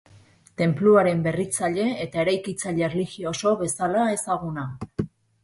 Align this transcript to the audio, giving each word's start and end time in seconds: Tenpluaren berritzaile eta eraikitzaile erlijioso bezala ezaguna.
Tenpluaren 0.61 1.19
berritzaile 1.27 1.85
eta 2.07 2.23
eraikitzaile 2.23 2.85
erlijioso 2.89 3.55
bezala 3.61 4.09
ezaguna. 4.17 4.67